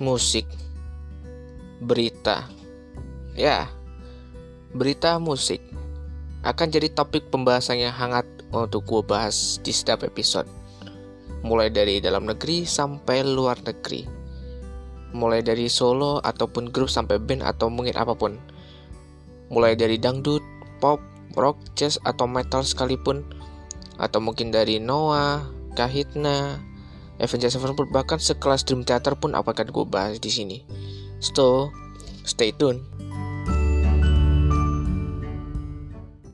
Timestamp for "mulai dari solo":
15.12-16.16